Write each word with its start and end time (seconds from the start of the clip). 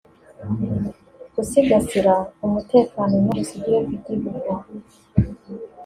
gusigasira 1.33 2.13
umutekano 2.45 3.13
n’ubusugire 3.23 3.77
bw’igihugu 3.83 4.53